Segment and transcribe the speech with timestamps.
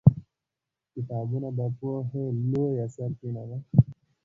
[0.93, 3.57] کتابونه د پوهې لویه سرچینه ده